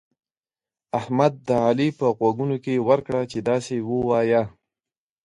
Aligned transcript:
احمد 0.99 1.33
د 1.47 1.49
علي 1.65 1.87
په 1.99 2.07
غوږو 2.17 2.47
کې 2.63 2.85
ورکړه 2.89 3.21
چې 3.31 3.39
داسې 3.49 3.75
ووايه. 3.89 4.43